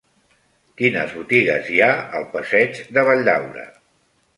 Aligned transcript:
Quines 0.81 1.13
botigues 1.19 1.71
hi 1.75 1.79
ha 1.85 1.93
al 2.21 2.29
passeig 2.35 2.85
de 2.99 3.09
Valldaura? 3.13 3.73